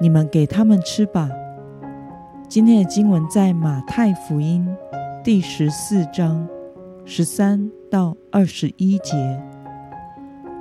[0.00, 1.28] 你们给他们吃吧。
[2.48, 4.66] 今天的经文在马太福音
[5.22, 6.48] 第十四章
[7.04, 9.42] 十三到二十一节。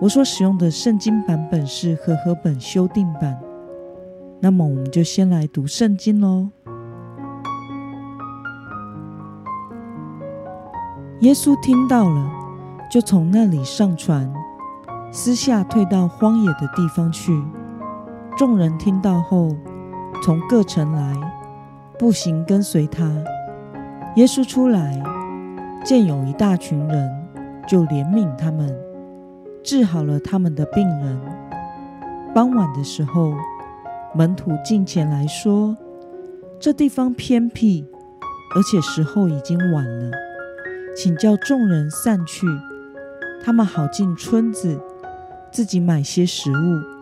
[0.00, 3.38] 我所使用的圣经版本是和合本修订版。
[4.40, 6.48] 那么，我们就先来读圣经喽。
[11.20, 12.30] 耶稣听到了，
[12.90, 14.32] 就从那里上船，
[15.10, 17.32] 私下退到荒野的地方去。
[18.38, 19.56] 众人听到后，
[20.22, 21.12] 从各城来，
[21.98, 23.04] 步行跟随他。
[24.14, 25.02] 耶稣出来，
[25.84, 27.10] 见有一大群人，
[27.66, 28.72] 就怜悯他们，
[29.64, 31.20] 治好了他们的病人。
[32.32, 33.32] 傍晚的时候，
[34.14, 35.76] 门徒进前来说
[36.60, 37.84] ：“这地方偏僻，
[38.54, 40.12] 而且时候已经晚了，
[40.96, 42.46] 请叫众人散去，
[43.44, 44.80] 他们好进村子，
[45.50, 46.97] 自己买些食物。”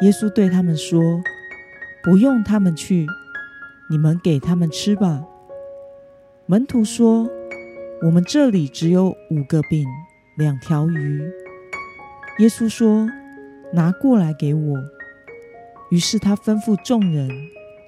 [0.00, 1.20] 耶稣对他们说
[2.04, 3.04] ：“不用他们去，
[3.90, 5.24] 你们给他们吃吧。”
[6.46, 7.28] 门徒说
[8.06, 9.84] ：“我们这里只有五个饼，
[10.36, 11.20] 两条鱼。”
[12.38, 13.08] 耶稣说
[13.74, 14.76] ：“拿过来给我。”
[15.90, 17.28] 于是他吩咐众人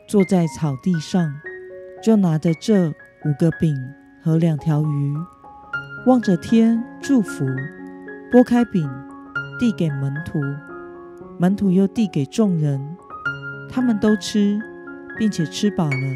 [0.08, 1.32] 坐在草地上，
[2.02, 3.76] 就拿着这五个饼
[4.20, 5.14] 和两条鱼，
[6.06, 7.46] 望着天祝福，
[8.32, 8.90] 拨开饼
[9.60, 10.40] 递给门徒。
[11.40, 12.78] 门徒又递给众人，
[13.70, 14.60] 他们都吃，
[15.18, 16.06] 并且吃饱了。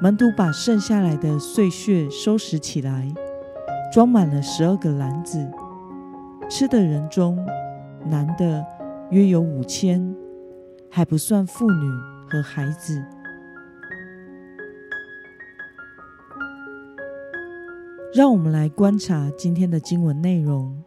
[0.00, 3.06] 门徒把剩下来的碎屑收拾起来，
[3.92, 5.46] 装满了十二个篮子。
[6.48, 7.36] 吃的人中，
[8.06, 8.64] 男的
[9.10, 10.16] 约有五千，
[10.90, 11.90] 还不算妇女
[12.30, 13.04] 和孩子。
[18.14, 20.82] 让我们来观察今天的经文内容。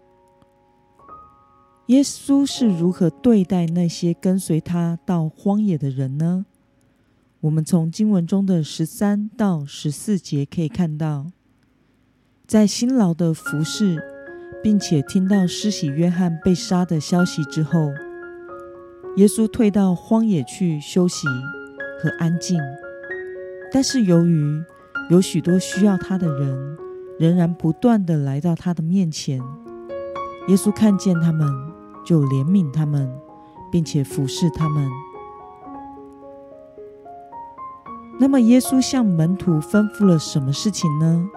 [1.88, 6.46] 耶稣是如何对待那些跟随他到荒野的人呢？
[7.42, 11.32] 我们从经文中的十三到十四节可以看到，
[12.48, 14.02] 在辛劳的服侍，
[14.64, 17.90] 并且听到施洗约翰被杀的消息之后，
[19.18, 21.28] 耶稣退到荒野去休息
[22.02, 22.58] 和安静。
[23.74, 24.64] 但是由于
[25.10, 26.78] 有许多需要他的人，
[27.20, 29.42] 仍然不断的来到他的面前，
[30.48, 31.71] 耶稣看见他们。
[32.06, 33.12] 就怜悯他们，
[33.72, 34.88] 并且俯视他们。
[38.20, 41.30] 那么，耶稣向门徒吩咐了什么事情呢？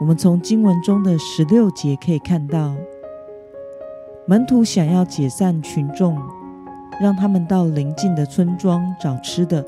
[0.00, 2.74] 我们从经文中的十六节可以看到，
[4.26, 6.20] 门徒想要解散群众，
[7.00, 9.64] 让他们到邻近的村庄找吃的，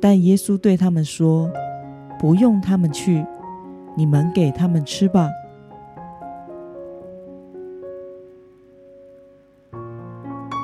[0.00, 1.50] 但耶稣对他们说
[2.20, 3.26] ：“不用他们去，
[3.96, 5.28] 你们给他们吃吧。”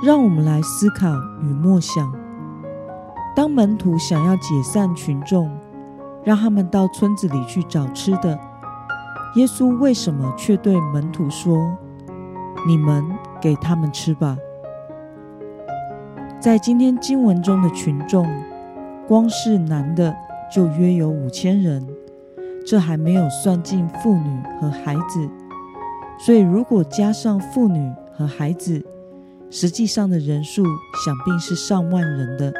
[0.03, 2.11] 让我们来思考与默想：
[3.37, 5.51] 当门徒想要解散群众，
[6.25, 8.39] 让他们到村子里去找吃的，
[9.35, 11.77] 耶稣为什么却对门徒说
[12.67, 13.05] ：“你们
[13.43, 14.39] 给他们吃吧？”
[16.41, 18.27] 在今天经文中的群众，
[19.07, 20.17] 光是男的
[20.51, 21.87] 就约有五千人，
[22.67, 25.29] 这还没有算进妇女和孩子。
[26.19, 28.83] 所以，如果加上妇女和孩子，
[29.51, 30.65] 实际上的人数
[31.05, 32.53] 想必是上万人的。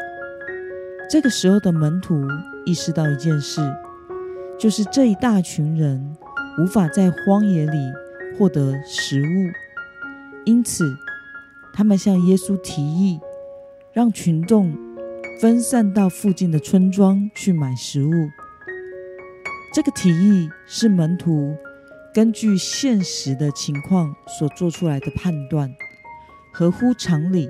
[1.09, 2.21] 这个时候的门徒
[2.67, 3.61] 意识到一件事，
[4.59, 6.17] 就是这一大群人
[6.59, 7.79] 无法在荒野里
[8.37, 9.51] 获得食物，
[10.45, 10.97] 因此
[11.73, 13.21] 他们向耶稣提议，
[13.93, 14.77] 让群众
[15.41, 18.11] 分散到附近的村庄去买食物。
[19.73, 21.57] 这个提议是门徒
[22.13, 25.73] 根据现实的情况所做出来的判断。
[26.53, 27.49] 合乎常理，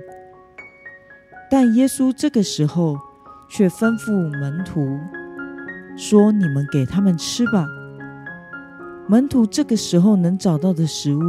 [1.51, 2.99] 但耶稣这个时候
[3.49, 4.99] 却吩咐门徒
[5.97, 7.67] 说：“你们给他们吃吧。”
[9.09, 11.21] 门徒这个时候能找到的食物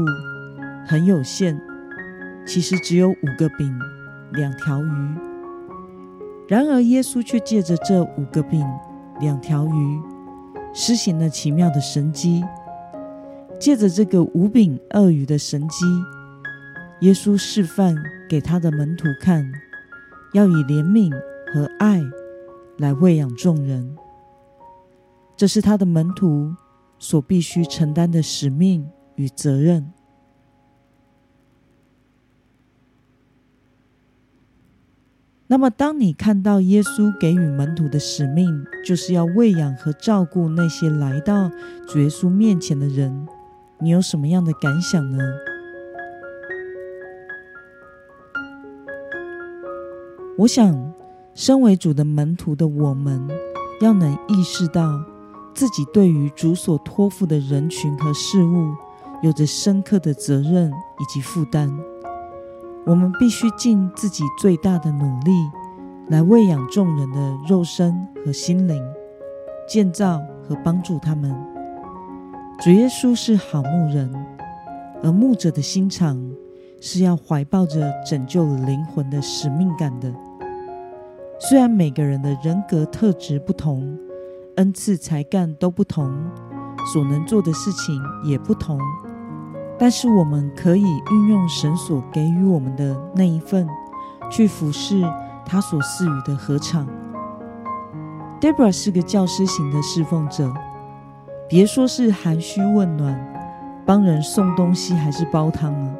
[0.86, 1.60] 很有限，
[2.46, 3.74] 其实只有五个饼、
[4.34, 5.18] 两条鱼。
[6.48, 8.64] 然而，耶稣却借着这五个饼、
[9.20, 10.02] 两条鱼，
[10.74, 12.44] 施行了奇妙的神迹。
[13.60, 15.86] 借着这个五饼二鱼的神迹。
[17.02, 17.96] 耶稣示范
[18.30, 19.52] 给他的门徒看，
[20.34, 21.12] 要以怜悯
[21.52, 22.02] 和爱
[22.78, 23.98] 来喂养众人。
[25.36, 26.56] 这是他的门徒
[27.00, 29.92] 所必须承担的使命与责任。
[35.48, 41.50] 那么，当你看到耶稣给予门徒的使命，就是要喂养和照顾那些来到
[41.88, 43.28] 主耶稣面前的人，
[43.80, 45.18] 你有什么样的感想呢？
[50.42, 50.76] 我想，
[51.36, 53.30] 身为主的门徒的我们，
[53.80, 55.00] 要能意识到
[55.54, 58.74] 自己对于主所托付的人群和事物，
[59.22, 61.72] 有着深刻的责任以及负担。
[62.88, 65.32] 我们必须尽自己最大的努力，
[66.08, 67.96] 来喂养众人的肉身
[68.26, 68.84] 和心灵，
[69.70, 71.32] 建造和帮助他们。
[72.60, 74.12] 主耶稣是好牧人，
[75.04, 76.20] 而牧者的心肠
[76.80, 80.12] 是要怀抱着拯救灵魂的使命感的。
[81.50, 83.98] 虽然每个人的人格特质不同，
[84.58, 86.14] 恩赐才干都不同，
[86.94, 88.80] 所能做的事情也不同。
[89.80, 93.68] 但是我们可以运用神所给予我们的那一份，
[94.30, 95.02] 去服侍
[95.44, 96.88] 他所赐予的合场。
[98.40, 100.54] Debra 是个教师型的侍奉者，
[101.50, 103.20] 别说是寒暄问暖、
[103.84, 105.96] 帮人送东西还是煲汤了，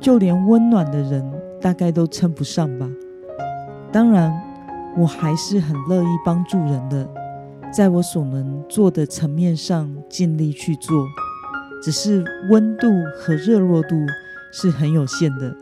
[0.00, 2.88] 就连温暖的人大概都称不上吧。
[3.92, 4.42] 当然，
[4.96, 7.08] 我还是很乐意帮助人的，
[7.72, 11.06] 在我所能做的层面上尽力去做。
[11.82, 13.94] 只是温度和热络度
[14.52, 15.54] 是很有限的。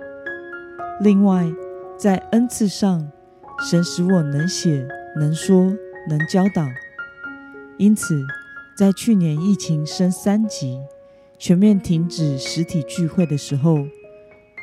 [1.00, 1.50] 另外，
[1.98, 3.10] 在恩赐上，
[3.68, 4.86] 神使我能写、
[5.18, 5.74] 能说、
[6.08, 6.64] 能教导。
[7.76, 8.22] 因此，
[8.76, 10.78] 在去年疫情升三级、
[11.38, 13.78] 全面停止实体聚会的时候，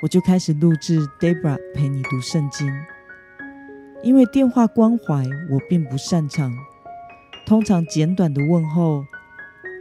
[0.02, 2.72] 我就开始录制 Debra 陪你读圣经。
[4.02, 6.52] 因为电话关怀我并不擅长，
[7.46, 9.04] 通常简短的问候，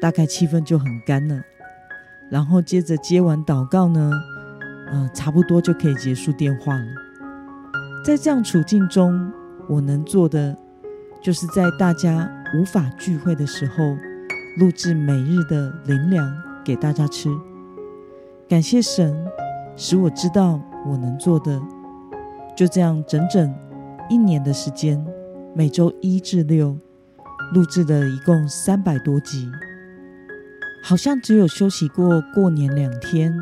[0.01, 1.41] 大概气氛就很干了。
[2.29, 4.13] 然后接着接完祷告呢，
[4.91, 6.87] 呃，差不多就可以结束电话了。
[8.05, 9.33] 在这样处境中，
[9.69, 10.57] 我能做的，
[11.23, 13.97] 就是在大家无法聚会的时候，
[14.59, 17.31] 录制每日的灵粮给大家吃。
[18.49, 19.17] 感谢神，
[19.77, 21.63] 使我知道我能做的。
[22.57, 23.55] 就这样，整整
[24.11, 25.05] 一年的时间，
[25.55, 26.77] 每周一至六
[27.53, 29.51] 录制的一共三百多集。
[30.83, 33.35] 好像只有休息过过年两天，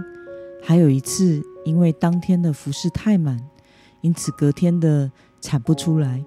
[0.63, 3.39] 还有一次因为当天的服饰太满，
[4.01, 6.25] 因此隔天的产不出来。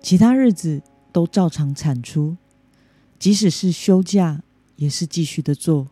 [0.00, 2.36] 其他日子都照常产出，
[3.18, 4.42] 即使是休假
[4.76, 5.88] 也是继续的做。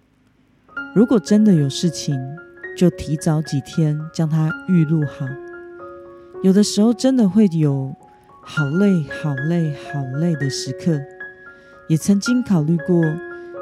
[0.94, 2.16] 如果真的有事情，
[2.76, 5.26] 就提早几天将它预录好。
[6.44, 7.96] 有的时候真的会有
[8.42, 11.00] 好累、好累、好累的时刻，
[11.88, 13.02] 也曾经考虑过。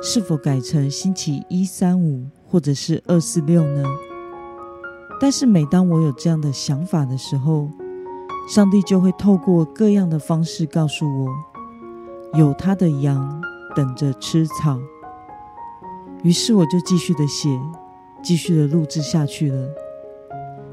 [0.05, 3.85] 是否改成星期一、三、五，或者是二、四、六呢？
[5.21, 7.71] 但是每当我有这样的想法的时候，
[8.49, 11.31] 上帝就会透过各样的方式告诉我，
[12.37, 13.41] 有他的羊
[13.77, 14.77] 等着吃草。
[16.25, 17.49] 于是我就继续的写，
[18.25, 19.69] 继续的录制下去了。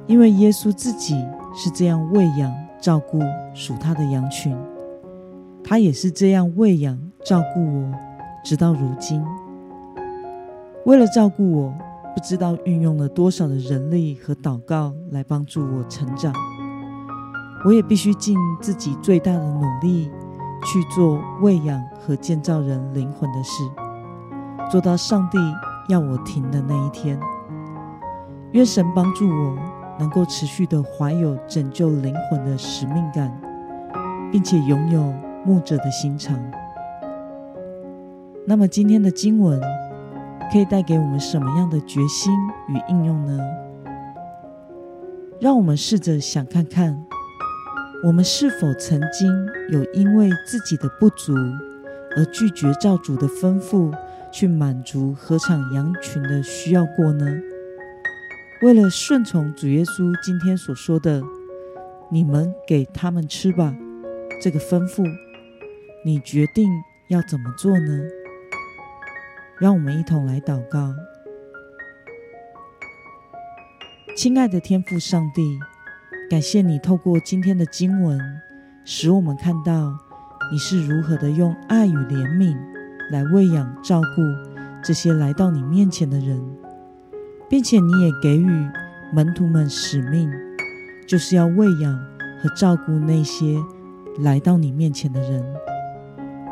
[0.08, 1.14] 因为耶稣自己
[1.54, 3.20] 是这样喂养、照顾
[3.54, 4.56] 属他的羊群，
[5.64, 7.92] 他也是这样喂养、照顾我。
[8.42, 9.22] 直到如今，
[10.86, 11.74] 为了照顾我，
[12.16, 16.34] 不知道运用了多少的人力和祷告来帮助我成长。
[17.66, 20.10] 我也必须尽自己最大的努力
[20.64, 23.62] 去做喂养和建造人灵魂的事，
[24.72, 25.38] 做到上帝
[25.90, 27.20] 要我停的那一天。
[28.54, 29.58] 愿神帮助我，
[30.00, 33.30] 能够持续的怀有拯救灵魂的使命感，
[34.32, 35.14] 并且拥有
[35.46, 36.40] 牧者的心肠。
[38.48, 39.62] 那么今天的经文
[40.52, 42.34] 可以带给我们什么样的决心
[42.70, 43.38] 与应用呢？
[45.40, 47.06] 让我们试着想看看，
[48.04, 49.30] 我们是否曾经
[49.70, 51.34] 有因为自己的不足
[52.18, 53.94] 而拒绝照主的吩咐
[54.32, 57.26] 去满足合场羊群的需要过呢？
[58.62, 61.24] 为了顺从主耶稣今天所说的
[62.12, 63.74] “你们给他们吃吧”
[64.44, 65.02] 这个吩咐，
[66.04, 66.70] 你决定
[67.08, 68.04] 要怎么做呢？
[69.62, 70.94] 让我们一同来祷告，
[74.14, 75.58] 亲爱的天父上帝，
[76.30, 78.20] 感谢你透过今天的经文，
[78.84, 79.98] 使我们看到
[80.52, 82.58] 你是如何的用爱与怜悯
[83.10, 84.22] 来喂养、照顾
[84.84, 86.59] 这些来到你面前的人，
[87.50, 88.70] 并且你也给予
[89.12, 90.32] 门徒们使命，
[91.08, 91.94] 就是要喂养
[92.42, 93.58] 和照顾那些
[94.20, 95.44] 来到你面前的人。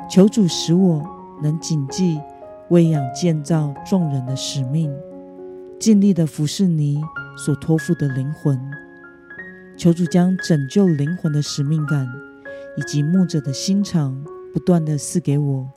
[0.10, 1.06] 求主使我
[1.44, 2.20] 能谨记
[2.70, 4.92] 喂养、建造众人的使命，
[5.80, 7.00] 尽力的服侍你
[7.38, 8.60] 所托付的灵魂。
[9.78, 12.08] 求主将拯救灵魂的使命感
[12.76, 14.20] 以及牧者的心肠，
[14.52, 15.70] 不断的赐给我，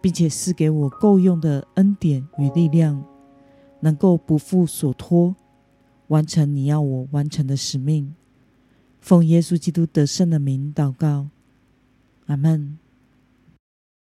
[0.00, 3.02] 并且赐给我够用的恩典与力量，
[3.86, 5.36] 能够不负所托，
[6.08, 8.16] 完成你要我完成的使命。
[9.00, 11.28] 奉耶稣基督得胜的名祷告，
[12.26, 12.76] 阿门。